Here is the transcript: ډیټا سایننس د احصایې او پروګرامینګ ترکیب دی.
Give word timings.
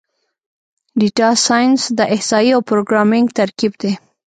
ډیټا 0.99 1.29
سایننس 1.45 1.81
د 1.97 1.99
احصایې 2.13 2.51
او 2.55 2.61
پروګرامینګ 2.69 3.27
ترکیب 3.39 3.73
دی. 3.81 3.93